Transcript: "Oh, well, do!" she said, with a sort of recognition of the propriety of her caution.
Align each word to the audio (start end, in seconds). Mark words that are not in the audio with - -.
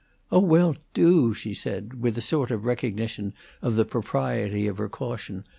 "Oh, 0.31 0.39
well, 0.39 0.75
do!" 0.95 1.31
she 1.35 1.53
said, 1.53 2.01
with 2.01 2.17
a 2.17 2.21
sort 2.21 2.49
of 2.49 2.65
recognition 2.65 3.35
of 3.61 3.75
the 3.75 3.85
propriety 3.85 4.65
of 4.65 4.79
her 4.79 4.89
caution. 4.89 5.43